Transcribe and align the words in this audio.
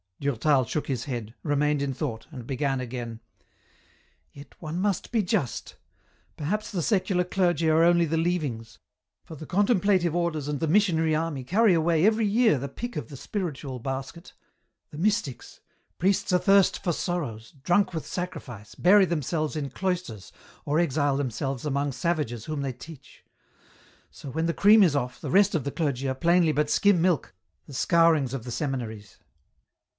Durtal 0.19 0.65
shook 0.65 0.85
his 0.85 1.05
head, 1.05 1.33
remained 1.43 1.81
in 1.81 1.93
thought, 1.93 2.27
and 2.31 2.45
began 2.45 2.79
again,—" 2.79 3.19
Yet 4.33 4.53
one 4.59 4.79
must 4.79 5.11
be 5.11 5.23
just; 5.23 5.75
perhaps 6.37 6.71
the 6.71 6.83
secular 6.83 7.23
clergy 7.23 7.69
are 7.69 7.83
only 7.83 8.05
the 8.05 8.17
leavings, 8.17 8.79
for 9.23 9.35
the 9.35 9.45
contemplative 9.47 10.15
orders 10.15 10.47
and 10.47 10.59
the 10.59 10.67
missionary 10.67 11.15
army 11.15 11.43
carry 11.43 11.73
away 11.73 12.05
every 12.05 12.25
year 12.25 12.57
the 12.57 12.69
pick 12.69 12.95
of 12.95 13.09
the 13.09 13.15
spiiitual 13.15 13.81
basket; 13.81 14.33
the 14.91 14.97
mystics, 14.97 15.59
priests 15.99 16.31
athirst 16.31 16.83
for 16.83 16.93
sorrows, 16.93 17.53
drunk 17.63 17.93
with 17.93 18.05
sacrifice, 18.05 18.75
bury 18.75 19.05
themselves 19.05 19.55
in 19.55 19.69
cloisters 19.69 20.31
or 20.65 20.79
exile 20.79 21.17
themselves 21.17 21.65
among 21.65 21.91
savages 21.91 22.45
whom 22.45 22.61
they 22.61 22.73
teach. 22.73 23.23
So 24.11 24.29
when 24.29 24.45
the 24.47 24.53
38 24.53 24.53
EN 24.53 24.55
ROUTE. 24.55 24.61
cream 24.79 24.83
is 24.83 24.95
off, 24.95 25.21
the 25.21 25.31
rest 25.31 25.53
of 25.55 25.63
the 25.63 25.71
clergy 25.71 26.07
are 26.07 26.15
plainly 26.15 26.51
but 26.51 26.69
skim 26.71 27.01
milk, 27.01 27.35
the 27.65 27.73
scourings 27.73 28.33
of 28.35 28.43
the 28.45 28.51
seminaries. 28.51 29.17